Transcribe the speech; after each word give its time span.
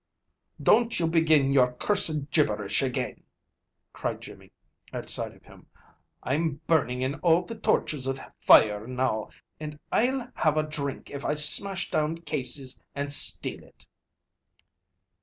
"Don't 0.59 0.99
you 0.99 1.07
begin 1.07 1.53
your 1.53 1.73
cursed 1.73 2.31
gibberish 2.31 2.81
again," 2.81 3.21
cried 3.93 4.19
Jimmy, 4.19 4.51
at 4.91 5.11
sight 5.11 5.35
of 5.35 5.43
him. 5.43 5.67
"I'm 6.23 6.59
burning 6.65 7.01
in 7.03 7.19
all 7.19 7.43
the 7.43 7.53
tortures 7.53 8.07
of 8.07 8.19
fire 8.39 8.87
now, 8.87 9.29
and 9.59 9.77
I'll 9.91 10.31
have 10.33 10.57
a 10.57 10.63
drink 10.63 11.11
if 11.11 11.23
I 11.23 11.35
smash 11.35 11.91
down 11.91 12.17
Casey's 12.21 12.81
and 12.95 13.11
steal 13.13 13.63
it." 13.63 13.85